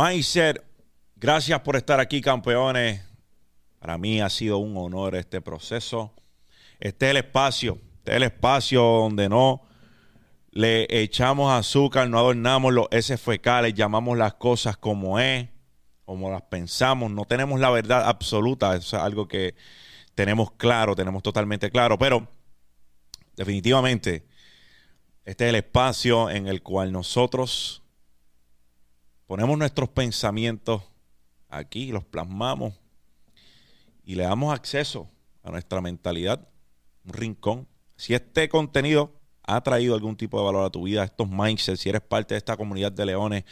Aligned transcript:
Mindset, 0.00 0.64
gracias 1.16 1.58
por 1.62 1.74
estar 1.74 1.98
aquí, 1.98 2.20
campeones. 2.20 3.02
Para 3.80 3.98
mí 3.98 4.20
ha 4.20 4.30
sido 4.30 4.58
un 4.58 4.76
honor 4.76 5.16
este 5.16 5.40
proceso. 5.40 6.14
Este 6.78 7.06
es 7.06 7.10
el 7.10 7.16
espacio, 7.16 7.80
este 7.96 8.12
es 8.12 8.16
el 8.18 8.22
espacio 8.22 8.80
donde 8.80 9.28
no 9.28 9.62
le 10.52 10.86
echamos 11.02 11.52
azúcar, 11.52 12.08
no 12.08 12.20
adornamos 12.20 12.72
los 12.72 12.86
S 12.92 13.18
fecales, 13.18 13.74
llamamos 13.74 14.16
las 14.16 14.34
cosas 14.34 14.76
como 14.76 15.18
es, 15.18 15.48
como 16.04 16.30
las 16.30 16.42
pensamos, 16.42 17.10
no 17.10 17.24
tenemos 17.24 17.58
la 17.58 17.70
verdad 17.70 18.08
absoluta, 18.08 18.76
es 18.76 18.94
algo 18.94 19.26
que 19.26 19.56
tenemos 20.14 20.52
claro, 20.52 20.94
tenemos 20.94 21.24
totalmente 21.24 21.72
claro, 21.72 21.98
pero 21.98 22.28
definitivamente 23.34 24.28
este 25.24 25.46
es 25.46 25.48
el 25.48 25.56
espacio 25.56 26.30
en 26.30 26.46
el 26.46 26.62
cual 26.62 26.92
nosotros 26.92 27.82
ponemos 29.28 29.58
nuestros 29.58 29.90
pensamientos 29.90 30.82
aquí, 31.50 31.92
los 31.92 32.02
plasmamos 32.02 32.74
y 34.02 34.14
le 34.14 34.24
damos 34.24 34.54
acceso 34.54 35.08
a 35.44 35.50
nuestra 35.50 35.82
mentalidad, 35.82 36.48
un 37.04 37.12
rincón. 37.12 37.68
Si 37.94 38.14
este 38.14 38.48
contenido 38.48 39.12
ha 39.42 39.60
traído 39.60 39.94
algún 39.94 40.16
tipo 40.16 40.38
de 40.38 40.46
valor 40.46 40.64
a 40.64 40.70
tu 40.70 40.84
vida, 40.84 41.04
estos 41.04 41.28
mindsets, 41.28 41.80
si 41.80 41.90
eres 41.90 42.00
parte 42.00 42.34
de 42.34 42.38
esta 42.38 42.56
comunidad 42.56 42.90
de 42.90 43.04
leones, 43.04 43.44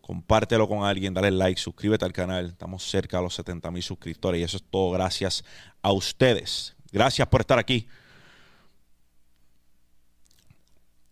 compártelo 0.00 0.68
con 0.68 0.82
alguien, 0.82 1.14
dale 1.14 1.30
like, 1.30 1.60
suscríbete 1.60 2.04
al 2.04 2.12
canal. 2.12 2.46
Estamos 2.46 2.82
cerca 2.82 3.18
de 3.18 3.22
los 3.22 3.34
70 3.36 3.70
mil 3.70 3.82
suscriptores 3.82 4.40
y 4.40 4.44
eso 4.44 4.56
es 4.56 4.64
todo 4.64 4.90
gracias 4.90 5.44
a 5.82 5.92
ustedes. 5.92 6.74
Gracias 6.90 7.28
por 7.28 7.42
estar 7.42 7.60
aquí. 7.60 7.86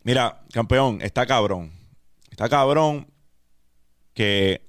Mira, 0.02 0.42
campeón, 0.52 1.00
está 1.00 1.24
cabrón. 1.26 1.70
Está 2.28 2.48
cabrón 2.48 3.06
que 4.14 4.68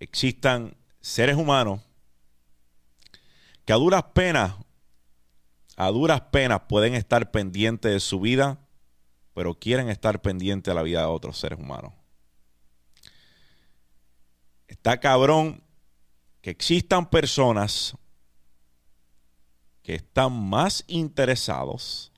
existan 0.00 0.76
seres 1.00 1.36
humanos 1.36 1.80
que 3.64 3.72
a 3.72 3.76
duras 3.76 4.02
penas, 4.14 4.54
a 5.76 5.88
duras 5.88 6.20
penas 6.32 6.62
pueden 6.68 6.94
estar 6.94 7.30
pendientes 7.30 7.92
de 7.92 8.00
su 8.00 8.20
vida, 8.20 8.58
pero 9.34 9.54
quieren 9.54 9.88
estar 9.88 10.20
pendientes 10.20 10.70
de 10.70 10.74
la 10.74 10.82
vida 10.82 11.00
de 11.00 11.06
otros 11.06 11.38
seres 11.38 11.58
humanos. 11.58 11.92
Está 14.66 14.98
cabrón 14.98 15.62
que 16.40 16.50
existan 16.50 17.08
personas 17.08 17.96
que 19.82 19.94
están 19.94 20.32
más 20.32 20.84
interesados 20.88 22.12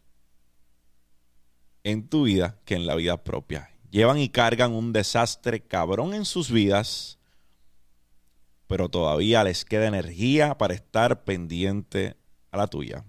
en 1.82 2.08
tu 2.08 2.24
vida 2.24 2.58
que 2.64 2.74
en 2.74 2.86
la 2.86 2.94
vida 2.94 3.22
propia 3.22 3.73
llevan 3.94 4.18
y 4.18 4.28
cargan 4.28 4.72
un 4.72 4.92
desastre 4.92 5.60
cabrón 5.60 6.14
en 6.14 6.24
sus 6.24 6.50
vidas, 6.50 7.16
pero 8.66 8.88
todavía 8.88 9.44
les 9.44 9.64
queda 9.64 9.86
energía 9.86 10.58
para 10.58 10.74
estar 10.74 11.22
pendiente 11.22 12.16
a 12.50 12.56
la 12.56 12.66
tuya. 12.66 13.04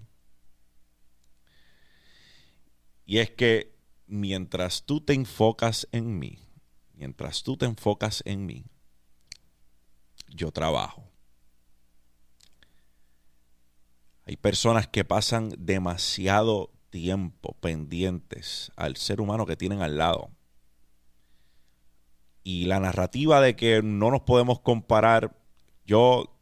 Y 3.04 3.18
es 3.18 3.32
que 3.32 3.74
mientras 4.06 4.84
tú 4.84 5.00
te 5.00 5.12
enfocas 5.12 5.88
en 5.90 6.20
mí, 6.20 6.38
mientras 6.94 7.42
tú 7.42 7.56
te 7.56 7.66
enfocas 7.66 8.22
en 8.24 8.46
mí, 8.46 8.64
yo 10.28 10.52
trabajo. 10.52 11.10
Hay 14.24 14.36
personas 14.36 14.86
que 14.86 15.04
pasan 15.04 15.52
demasiado 15.58 16.70
tiempo 16.90 17.56
pendientes 17.60 18.70
al 18.76 18.96
ser 18.96 19.20
humano 19.20 19.46
que 19.46 19.56
tienen 19.56 19.82
al 19.82 19.98
lado 19.98 20.35
y 22.46 22.66
la 22.66 22.78
narrativa 22.78 23.40
de 23.40 23.56
que 23.56 23.82
no 23.82 24.08
nos 24.08 24.20
podemos 24.20 24.60
comparar, 24.60 25.36
yo 25.84 26.38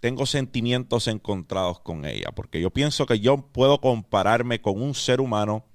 tengo 0.00 0.26
sentimientos 0.26 1.06
encontrados 1.06 1.78
con 1.78 2.04
ella, 2.04 2.32
porque 2.34 2.60
yo 2.60 2.72
pienso 2.72 3.06
que 3.06 3.20
yo 3.20 3.52
puedo 3.52 3.80
compararme 3.80 4.60
con 4.60 4.82
un 4.82 4.92
ser 4.92 5.20
humano 5.20 5.66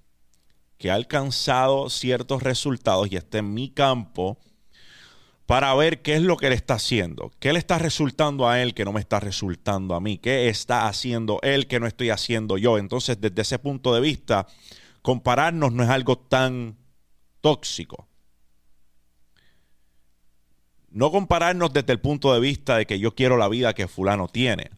que 0.77 0.91
ha 0.91 0.95
alcanzado 0.95 1.89
ciertos 1.89 2.43
resultados 2.43 3.09
y 3.09 3.15
está 3.15 3.37
en 3.37 3.53
mi 3.53 3.69
campo 3.69 4.37
para 5.45 5.73
ver 5.73 6.01
qué 6.01 6.15
es 6.15 6.21
lo 6.21 6.35
que 6.35 6.49
le 6.49 6.55
está 6.55 6.73
haciendo, 6.73 7.31
qué 7.39 7.53
le 7.53 7.59
está 7.59 7.79
resultando 7.79 8.49
a 8.49 8.61
él 8.61 8.73
que 8.73 8.83
no 8.83 8.91
me 8.91 8.99
está 8.99 9.21
resultando 9.21 9.95
a 9.95 10.01
mí, 10.01 10.17
qué 10.17 10.49
está 10.49 10.85
haciendo 10.85 11.39
él 11.43 11.67
que 11.67 11.79
no 11.79 11.87
estoy 11.87 12.09
haciendo 12.09 12.57
yo. 12.57 12.77
Entonces, 12.77 13.21
desde 13.21 13.43
ese 13.43 13.57
punto 13.57 13.93
de 13.95 14.01
vista, 14.01 14.47
compararnos 15.01 15.71
no 15.71 15.81
es 15.83 15.89
algo 15.89 16.17
tan 16.17 16.75
tóxico 17.39 18.08
no 20.91 21.11
compararnos 21.11 21.73
desde 21.73 21.93
el 21.93 21.99
punto 21.99 22.33
de 22.33 22.39
vista 22.39 22.77
de 22.77 22.85
que 22.85 22.99
yo 22.99 23.15
quiero 23.15 23.37
la 23.37 23.47
vida 23.47 23.73
que 23.73 23.87
fulano 23.87 24.27
tiene, 24.27 24.71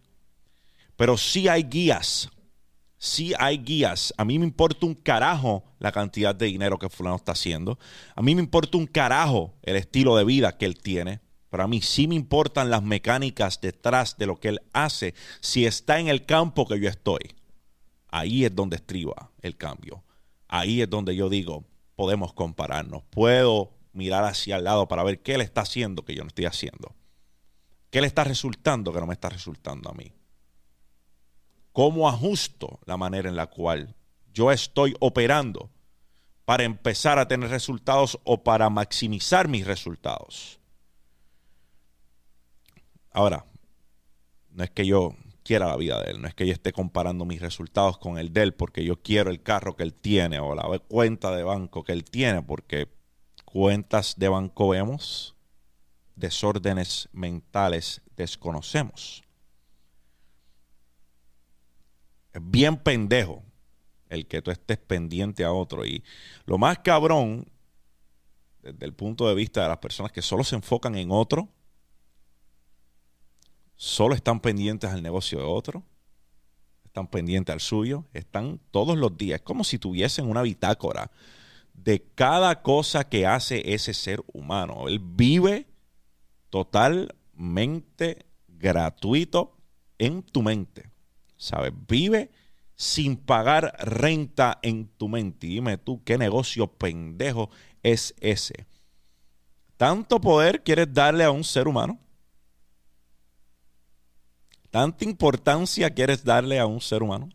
pero 0.95 1.17
sí 1.17 1.47
hay 1.47 1.63
guías, 1.63 2.29
sí 2.97 3.33
hay 3.39 3.57
guías. 3.57 4.13
A 4.17 4.25
mí 4.25 4.37
me 4.37 4.45
importa 4.45 4.85
un 4.85 4.95
carajo 4.95 5.63
la 5.79 5.91
cantidad 5.91 6.35
de 6.35 6.45
dinero 6.47 6.77
que 6.77 6.89
fulano 6.89 7.15
está 7.15 7.31
haciendo, 7.31 7.79
a 8.15 8.21
mí 8.21 8.35
me 8.35 8.41
importa 8.41 8.77
un 8.77 8.87
carajo 8.87 9.53
el 9.63 9.75
estilo 9.75 10.15
de 10.15 10.23
vida 10.23 10.57
que 10.57 10.65
él 10.65 10.79
tiene, 10.79 11.21
pero 11.49 11.63
a 11.63 11.67
mí 11.67 11.81
sí 11.81 12.07
me 12.07 12.15
importan 12.15 12.69
las 12.69 12.81
mecánicas 12.81 13.59
detrás 13.59 14.17
de 14.17 14.25
lo 14.25 14.39
que 14.39 14.49
él 14.49 14.61
hace 14.71 15.13
si 15.41 15.65
está 15.65 15.99
en 15.99 16.07
el 16.07 16.25
campo 16.25 16.65
que 16.65 16.79
yo 16.79 16.87
estoy. 16.87 17.35
Ahí 18.07 18.45
es 18.45 18.55
donde 18.55 18.77
estriba 18.77 19.31
el 19.41 19.57
cambio. 19.57 20.03
Ahí 20.47 20.81
es 20.81 20.89
donde 20.89 21.15
yo 21.15 21.29
digo, 21.29 21.65
podemos 21.95 22.33
compararnos. 22.33 23.03
Puedo 23.09 23.71
mirar 23.93 24.23
hacia 24.23 24.57
el 24.57 24.63
lado 24.63 24.87
para 24.87 25.03
ver 25.03 25.21
qué 25.21 25.37
le 25.37 25.43
está 25.43 25.61
haciendo 25.61 26.03
que 26.03 26.15
yo 26.15 26.23
no 26.23 26.27
estoy 26.27 26.45
haciendo. 26.45 26.95
¿Qué 27.89 28.01
le 28.01 28.07
está 28.07 28.23
resultando 28.23 28.93
que 28.93 28.99
no 28.99 29.07
me 29.07 29.13
está 29.13 29.29
resultando 29.29 29.89
a 29.89 29.93
mí? 29.93 30.13
¿Cómo 31.73 32.07
ajusto 32.07 32.79
la 32.85 32.97
manera 32.97 33.29
en 33.29 33.35
la 33.35 33.47
cual 33.47 33.95
yo 34.33 34.51
estoy 34.51 34.95
operando 34.99 35.69
para 36.45 36.63
empezar 36.63 37.19
a 37.19 37.27
tener 37.27 37.49
resultados 37.49 38.19
o 38.23 38.43
para 38.43 38.69
maximizar 38.69 39.47
mis 39.47 39.65
resultados? 39.65 40.59
Ahora, 43.11 43.45
no 44.51 44.63
es 44.63 44.69
que 44.69 44.85
yo 44.85 45.15
quiera 45.43 45.67
la 45.67 45.75
vida 45.75 46.01
de 46.01 46.11
él, 46.11 46.21
no 46.21 46.27
es 46.27 46.33
que 46.33 46.45
yo 46.45 46.53
esté 46.53 46.71
comparando 46.71 47.25
mis 47.25 47.41
resultados 47.41 47.97
con 47.97 48.17
el 48.17 48.31
de 48.31 48.43
él 48.43 48.53
porque 48.53 48.85
yo 48.85 49.01
quiero 49.01 49.31
el 49.31 49.41
carro 49.41 49.75
que 49.75 49.83
él 49.83 49.93
tiene 49.93 50.39
o 50.39 50.55
la 50.55 50.79
cuenta 50.79 51.35
de 51.35 51.43
banco 51.43 51.83
que 51.83 51.91
él 51.91 52.05
tiene 52.05 52.41
porque 52.41 52.87
cuentas 53.51 54.15
de 54.17 54.29
banco 54.29 54.69
vemos, 54.69 55.35
desórdenes 56.15 57.09
mentales 57.11 58.01
desconocemos. 58.15 59.23
Es 62.31 62.41
bien 62.43 62.77
pendejo 62.77 63.43
el 64.07 64.25
que 64.25 64.41
tú 64.41 64.51
estés 64.51 64.77
pendiente 64.77 65.43
a 65.43 65.51
otro. 65.51 65.85
Y 65.85 66.01
lo 66.45 66.57
más 66.57 66.79
cabrón, 66.79 67.45
desde 68.61 68.85
el 68.85 68.93
punto 68.93 69.27
de 69.27 69.35
vista 69.35 69.63
de 69.63 69.67
las 69.67 69.79
personas 69.79 70.13
que 70.13 70.21
solo 70.21 70.45
se 70.45 70.55
enfocan 70.55 70.95
en 70.95 71.11
otro, 71.11 71.49
solo 73.75 74.15
están 74.15 74.39
pendientes 74.39 74.89
al 74.89 75.03
negocio 75.03 75.39
de 75.39 75.45
otro, 75.45 75.83
están 76.85 77.07
pendientes 77.07 77.51
al 77.51 77.59
suyo, 77.59 78.05
están 78.13 78.61
todos 78.71 78.97
los 78.97 79.17
días. 79.17 79.39
Es 79.39 79.45
como 79.45 79.65
si 79.65 79.77
tuviesen 79.77 80.29
una 80.29 80.41
bitácora 80.41 81.11
de 81.73 82.03
cada 82.15 82.61
cosa 82.61 83.07
que 83.07 83.25
hace 83.25 83.73
ese 83.73 83.93
ser 83.93 84.23
humano. 84.33 84.87
Él 84.87 84.99
vive 84.99 85.67
totalmente 86.49 88.25
gratuito 88.47 89.57
en 89.97 90.23
tu 90.23 90.41
mente. 90.41 90.91
¿Sabes? 91.37 91.71
Vive 91.87 92.31
sin 92.75 93.17
pagar 93.17 93.75
renta 93.79 94.59
en 94.61 94.87
tu 94.87 95.07
mente. 95.07 95.47
dime 95.47 95.77
tú, 95.77 96.03
¿qué 96.03 96.17
negocio 96.17 96.67
pendejo 96.67 97.49
es 97.83 98.13
ese? 98.19 98.65
¿Tanto 99.77 100.21
poder 100.21 100.63
quieres 100.63 100.93
darle 100.93 101.23
a 101.23 101.31
un 101.31 101.43
ser 101.43 101.67
humano? 101.67 101.99
¿Tanta 104.69 105.03
importancia 105.03 105.89
quieres 105.89 106.23
darle 106.23 106.59
a 106.59 106.65
un 106.65 106.79
ser 106.79 107.03
humano? 107.03 107.29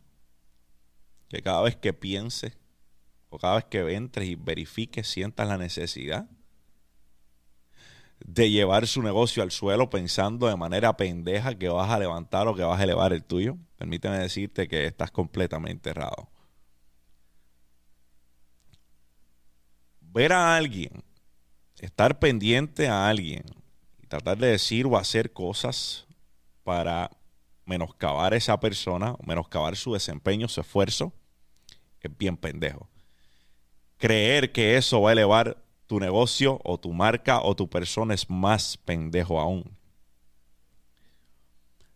Que 1.28 1.42
cada 1.42 1.62
vez 1.62 1.76
que 1.76 1.92
piense 1.92 2.54
cada 3.38 3.56
vez 3.56 3.64
que 3.64 3.94
entres 3.94 4.28
y 4.28 4.34
verifiques, 4.34 5.06
sientas 5.08 5.48
la 5.48 5.58
necesidad 5.58 6.28
de 8.24 8.50
llevar 8.50 8.86
su 8.86 9.02
negocio 9.02 9.42
al 9.42 9.50
suelo 9.50 9.90
pensando 9.90 10.46
de 10.48 10.56
manera 10.56 10.96
pendeja 10.96 11.54
que 11.54 11.68
vas 11.68 11.90
a 11.90 11.98
levantar 11.98 12.48
o 12.48 12.54
que 12.54 12.62
vas 12.62 12.80
a 12.80 12.84
elevar 12.84 13.12
el 13.12 13.22
tuyo, 13.24 13.56
permíteme 13.76 14.18
decirte 14.18 14.68
que 14.68 14.86
estás 14.86 15.10
completamente 15.10 15.90
errado. 15.90 16.28
Ver 20.00 20.32
a 20.32 20.56
alguien, 20.56 21.04
estar 21.78 22.18
pendiente 22.18 22.88
a 22.88 23.08
alguien 23.08 23.44
y 24.02 24.06
tratar 24.06 24.38
de 24.38 24.48
decir 24.48 24.86
o 24.86 24.96
hacer 24.96 25.32
cosas 25.32 26.06
para 26.64 27.10
menoscabar 27.66 28.32
esa 28.32 28.58
persona, 28.58 29.14
menoscabar 29.26 29.76
su 29.76 29.92
desempeño, 29.92 30.48
su 30.48 30.60
esfuerzo, 30.60 31.12
es 32.00 32.16
bien 32.16 32.36
pendejo 32.36 32.88
creer 34.06 34.52
que 34.52 34.76
eso 34.76 35.00
va 35.00 35.10
a 35.10 35.12
elevar 35.14 35.60
tu 35.88 35.98
negocio 35.98 36.60
o 36.62 36.78
tu 36.78 36.92
marca 36.92 37.40
o 37.42 37.56
tu 37.56 37.68
persona 37.68 38.14
es 38.14 38.30
más 38.30 38.76
pendejo 38.76 39.40
aún. 39.40 39.76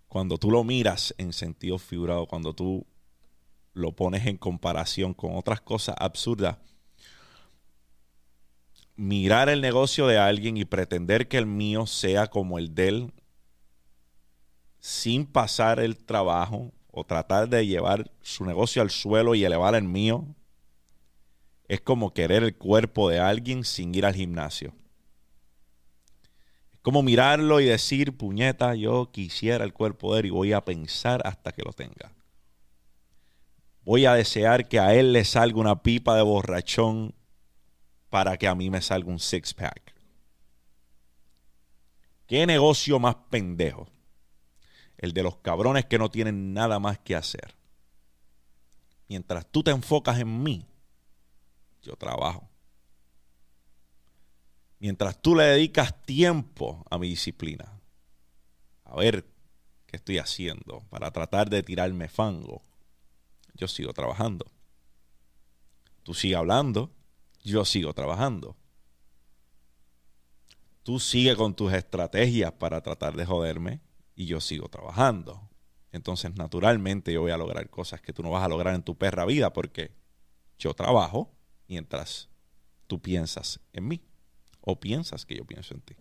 Cuando 0.09 0.37
tú 0.37 0.51
lo 0.51 0.65
miras 0.65 1.15
en 1.19 1.33
sentido 1.33 1.79
figurado, 1.79 2.27
cuando 2.27 2.53
tú 2.53 2.85
lo 3.75 3.93
pones 3.93 4.27
en 4.27 4.39
comparación 4.39 5.15
con 5.15 5.37
otras 5.37 5.61
cosas 5.61 5.95
absurdas, 6.01 6.57
mirar 8.97 9.49
el 9.49 9.61
negocio 9.61 10.09
de 10.09 10.19
alguien 10.19 10.57
y 10.57 10.65
pretender 10.65 11.29
que 11.29 11.39
el 11.39 11.47
mío 11.47 11.87
sea 11.87 12.27
como 12.27 12.59
el 12.59 12.75
de 12.75 12.89
él 12.89 13.13
sin 14.81 15.27
pasar 15.27 15.79
el 15.79 15.97
trabajo 15.97 16.73
o 16.91 17.05
tratar 17.05 17.49
de 17.49 17.69
llevar 17.69 18.11
su 18.21 18.45
negocio 18.45 18.83
al 18.83 18.91
suelo 18.91 19.37
y 19.37 19.45
elevar 19.45 19.77
el 19.77 19.85
mío, 19.85 20.27
es 21.71 21.81
como 21.81 22.13
querer 22.13 22.43
el 22.43 22.57
cuerpo 22.57 23.09
de 23.09 23.21
alguien 23.21 23.63
sin 23.63 23.95
ir 23.95 24.05
al 24.05 24.17
gimnasio. 24.17 24.73
Es 26.73 26.81
como 26.83 27.05
mirarlo 27.05 27.61
y 27.61 27.67
decir, 27.67 28.17
puñeta, 28.17 28.75
yo 28.75 29.13
quisiera 29.13 29.65
el 29.65 29.73
cuerpo 29.73 30.13
de 30.13 30.19
él 30.19 30.27
y 30.27 30.31
voy 30.31 30.53
a 30.53 30.65
pensar 30.65 31.23
hasta 31.25 31.53
que 31.53 31.63
lo 31.63 31.73
tenga. 31.73 32.13
Voy 33.85 34.05
a 34.05 34.15
desear 34.15 34.67
que 34.67 34.81
a 34.81 34.97
él 34.97 35.13
le 35.13 35.25
salga 35.25 35.61
una 35.61 35.81
pipa 35.81 36.17
de 36.17 36.23
borrachón 36.23 37.15
para 38.09 38.37
que 38.37 38.49
a 38.49 38.57
mí 38.57 38.69
me 38.69 38.83
salga 38.83 39.09
un 39.09 39.21
six 39.21 39.55
pack. 39.55 39.95
¿Qué 42.27 42.49
negocio 42.49 42.99
más 42.99 43.15
pendejo? 43.31 43.87
El 44.99 45.13
de 45.13 45.23
los 45.23 45.37
cabrones 45.37 45.85
que 45.85 46.01
no 46.01 46.11
tienen 46.11 46.53
nada 46.53 46.81
más 46.81 46.99
que 46.99 47.15
hacer. 47.15 47.55
Mientras 49.07 49.47
tú 49.47 49.63
te 49.63 49.71
enfocas 49.71 50.19
en 50.19 50.43
mí, 50.43 50.67
yo 51.83 51.97
trabajo. 51.97 52.49
Mientras 54.79 55.21
tú 55.21 55.37
le 55.37 55.45
dedicas 55.45 56.03
tiempo 56.03 56.85
a 56.91 56.99
mi 56.99 57.09
disciplina, 57.09 57.81
a 58.85 58.97
ver 58.97 59.27
qué 59.87 59.97
estoy 59.97 60.19
haciendo 60.19 60.81
para 60.89 61.11
tratar 61.11 61.51
de 61.51 61.63
tirarme 61.63 62.09
fango, 62.09 62.63
yo 63.55 63.69
sigo 63.69 63.93
trabajando. 63.93 64.47
Tú 66.03 66.15
sigues 66.15 66.39
hablando, 66.39 66.91
yo 67.43 67.65
sigo 67.65 67.93
trabajando. 67.93 68.57
Tú 70.83 70.99
sigue 70.99 71.37
con 71.37 71.55
tus 71.55 71.73
estrategias 71.75 72.53
para 72.53 72.81
tratar 72.81 73.15
de 73.17 73.27
joderme 73.27 73.81
y 74.15 74.27
yo 74.27 74.41
sigo 74.41 74.69
trabajando. 74.69 75.51
Entonces, 75.93 76.35
naturalmente, 76.37 77.13
yo 77.13 77.21
voy 77.21 77.33
a 77.33 77.37
lograr 77.37 77.69
cosas 77.69 78.01
que 78.01 78.13
tú 78.13 78.23
no 78.23 78.31
vas 78.31 78.45
a 78.45 78.49
lograr 78.49 78.75
en 78.75 78.83
tu 78.83 78.97
perra 78.97 79.27
vida 79.27 79.53
porque 79.53 79.93
yo 80.59 80.73
trabajo 80.73 81.31
mientras 81.71 82.29
tú 82.89 83.01
piensas 83.01 83.61
en 83.73 83.87
mí 83.87 84.03
o 84.61 84.79
piensas 84.79 85.25
que 85.25 85.37
yo 85.37 85.45
pienso 85.45 85.73
en 85.73 85.81
ti. 85.81 85.95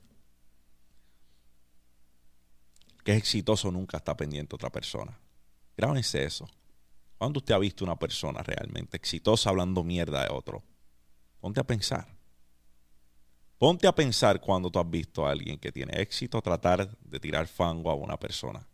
Que 3.04 3.12
es 3.12 3.18
exitoso 3.20 3.72
nunca 3.72 3.98
está 3.98 4.18
pendiente 4.18 4.56
otra 4.56 4.72
persona. 4.72 5.18
Grábense 5.78 6.26
eso. 6.26 6.50
¿Cuándo 7.20 7.38
usted 7.38 7.54
ha 7.54 7.60
visto 7.60 7.86
una 7.86 7.98
persona 7.98 8.42
realmente 8.42 8.98
exitosa 8.98 9.52
hablando 9.52 9.84
mierda 9.84 10.24
de 10.24 10.34
otro? 10.34 10.64
Ponte 11.40 11.60
a 11.60 11.64
pensar. 11.64 12.08
Ponte 13.60 13.88
a 13.88 13.94
pensar 13.94 14.42
cuando 14.42 14.72
tú 14.72 14.80
has 14.80 14.90
visto 14.90 15.28
a 15.28 15.32
alguien 15.32 15.60
que 15.60 15.72
tiene 15.72 16.02
éxito 16.02 16.42
tratar 16.42 16.98
de 16.98 17.20
tirar 17.20 17.46
fango 17.46 17.92
a 17.92 17.96
una 17.96 18.18
persona. 18.18 18.68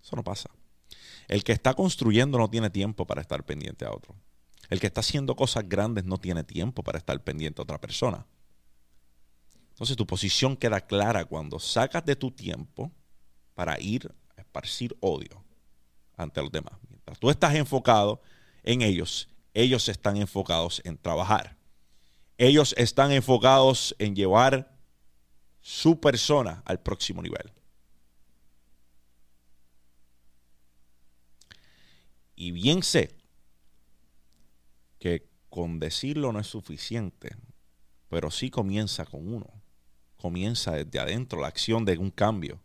Eso 0.00 0.14
no 0.14 0.22
pasa. 0.22 0.50
El 1.26 1.42
que 1.42 1.52
está 1.52 1.74
construyendo 1.74 2.38
no 2.38 2.48
tiene 2.48 2.70
tiempo 2.70 3.06
para 3.06 3.20
estar 3.20 3.44
pendiente 3.44 3.84
a 3.84 3.90
otro. 3.90 4.14
El 4.68 4.80
que 4.80 4.86
está 4.86 5.00
haciendo 5.00 5.34
cosas 5.34 5.68
grandes 5.68 6.04
no 6.04 6.18
tiene 6.18 6.44
tiempo 6.44 6.82
para 6.82 6.98
estar 6.98 7.22
pendiente 7.22 7.60
a 7.60 7.64
otra 7.64 7.80
persona. 7.80 8.26
Entonces 9.70 9.96
tu 9.96 10.06
posición 10.06 10.56
queda 10.56 10.80
clara 10.80 11.24
cuando 11.24 11.58
sacas 11.58 12.04
de 12.04 12.16
tu 12.16 12.30
tiempo 12.30 12.90
para 13.54 13.80
ir 13.80 14.12
a 14.36 14.40
esparcir 14.40 14.96
odio 15.00 15.42
ante 16.16 16.42
los 16.42 16.50
demás. 16.50 16.74
Mientras 16.88 17.18
tú 17.18 17.30
estás 17.30 17.54
enfocado 17.54 18.20
en 18.62 18.82
ellos 18.82 19.28
ellos 19.58 19.88
están 19.88 20.16
enfocados 20.16 20.80
en 20.84 20.96
trabajar. 20.96 21.56
Ellos 22.36 22.74
están 22.78 23.10
enfocados 23.10 23.94
en 23.98 24.14
llevar 24.14 24.72
su 25.60 25.98
persona 25.98 26.62
al 26.64 26.80
próximo 26.80 27.20
nivel. 27.20 27.52
Y 32.36 32.52
bien 32.52 32.84
sé 32.84 33.17
con 35.48 35.78
decirlo 35.78 36.32
no 36.32 36.40
es 36.40 36.46
suficiente, 36.46 37.36
pero 38.08 38.30
sí 38.30 38.50
comienza 38.50 39.04
con 39.04 39.32
uno. 39.32 39.46
Comienza 40.16 40.72
desde 40.72 40.98
adentro 40.98 41.40
la 41.40 41.48
acción 41.48 41.84
de 41.84 41.96
un 41.96 42.10
cambio. 42.10 42.60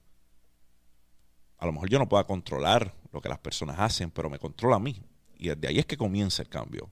A 1.58 1.66
lo 1.66 1.72
mejor 1.72 1.90
yo 1.90 2.00
no 2.00 2.10
pueda 2.10 2.26
controlar 2.26 2.94
lo 3.12 3.22
que 3.22 3.30
las 3.30 3.40
personas 3.40 3.80
hacen, 3.80 4.12
pero 4.12 4.30
me 4.30 4.40
controla 4.40 4.78
a 4.78 4.80
mí. 4.80 5.02
Y 5.38 5.50
desde 5.50 5.68
ahí 5.68 5.80
es 5.80 5.86
que 5.86 5.98
comienza 5.98 6.42
el 6.42 6.50
cambio. 6.50 6.92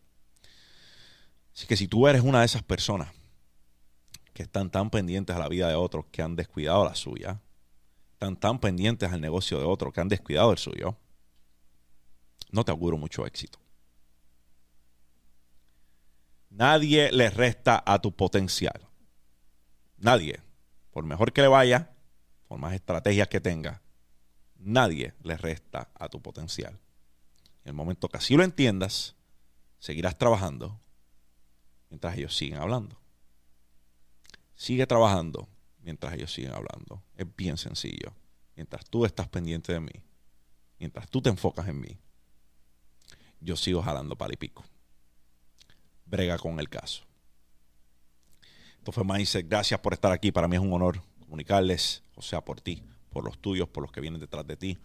Así 1.53 1.67
que 1.67 1.75
si 1.75 1.87
tú 1.87 2.07
eres 2.07 2.21
una 2.21 2.39
de 2.39 2.45
esas 2.45 2.63
personas 2.63 3.09
que 4.33 4.43
están 4.43 4.69
tan 4.69 4.89
pendientes 4.89 5.35
a 5.35 5.39
la 5.39 5.49
vida 5.49 5.67
de 5.67 5.75
otros 5.75 6.05
que 6.11 6.21
han 6.21 6.35
descuidado 6.35 6.85
la 6.85 6.95
suya, 6.95 7.41
están 8.13 8.37
tan 8.37 8.59
pendientes 8.59 9.11
al 9.11 9.19
negocio 9.19 9.57
de 9.57 9.65
otros 9.65 9.93
que 9.93 9.99
han 9.99 10.07
descuidado 10.07 10.51
el 10.51 10.57
suyo, 10.57 10.95
no 12.51 12.63
te 12.63 12.71
auguro 12.71 12.97
mucho 12.97 13.25
éxito. 13.25 13.59
Nadie 16.51 17.11
le 17.13 17.29
resta 17.29 17.81
a 17.85 17.99
tu 17.99 18.13
potencial. 18.13 18.87
Nadie. 19.97 20.41
Por 20.91 21.05
mejor 21.05 21.31
que 21.31 21.41
le 21.41 21.47
vaya, 21.47 21.91
por 22.49 22.59
más 22.59 22.73
estrategias 22.73 23.29
que 23.29 23.39
tenga, 23.39 23.81
nadie 24.57 25.13
le 25.23 25.37
resta 25.37 25.89
a 25.95 26.09
tu 26.09 26.21
potencial. 26.21 26.77
En 27.63 27.69
el 27.69 27.73
momento 27.73 28.09
que 28.09 28.17
así 28.17 28.35
lo 28.35 28.43
entiendas, 28.43 29.15
seguirás 29.79 30.17
trabajando 30.17 30.77
mientras 31.89 32.17
ellos 32.17 32.35
siguen 32.35 32.59
hablando. 32.59 32.99
Sigue 34.53 34.85
trabajando 34.85 35.47
mientras 35.79 36.13
ellos 36.13 36.33
siguen 36.33 36.51
hablando. 36.51 37.01
Es 37.15 37.25
bien 37.37 37.57
sencillo. 37.57 38.13
Mientras 38.57 38.89
tú 38.89 39.05
estás 39.05 39.29
pendiente 39.29 39.71
de 39.71 39.79
mí, 39.79 40.03
mientras 40.79 41.09
tú 41.09 41.21
te 41.21 41.29
enfocas 41.29 41.69
en 41.69 41.79
mí, 41.79 41.97
yo 43.39 43.55
sigo 43.55 43.81
jalando 43.81 44.17
para 44.17 44.33
y 44.33 44.37
pico. 44.37 44.65
Brega 46.11 46.37
con 46.37 46.59
el 46.59 46.67
caso. 46.67 47.05
Esto 48.77 48.91
fue 48.91 49.05
Mindset. 49.05 49.47
Gracias 49.47 49.79
por 49.79 49.93
estar 49.93 50.11
aquí. 50.11 50.33
Para 50.33 50.49
mí 50.49 50.57
es 50.57 50.61
un 50.61 50.73
honor 50.73 51.01
comunicarles, 51.21 52.03
o 52.15 52.21
sea, 52.21 52.43
por 52.43 52.59
ti, 52.59 52.83
por 53.09 53.23
los 53.23 53.39
tuyos, 53.39 53.69
por 53.69 53.81
los 53.81 53.93
que 53.93 54.01
vienen 54.01 54.19
detrás 54.19 54.45
de 54.45 54.57
ti. 54.57 54.77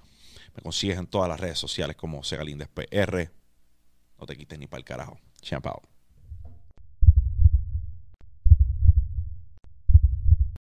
Me 0.54 0.62
consigues 0.62 0.96
en 0.96 1.08
todas 1.08 1.28
las 1.28 1.40
redes 1.40 1.58
sociales 1.58 1.96
como 1.96 2.22
Segalíndez 2.22 2.68
PR. 2.68 3.32
No 4.20 4.26
te 4.26 4.36
quites 4.36 4.56
ni 4.56 4.68
para 4.68 4.78
el 4.78 4.84
carajo. 4.84 5.18
Champ 5.42 5.66
out. 5.66 5.95